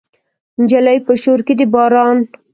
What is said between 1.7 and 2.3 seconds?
باران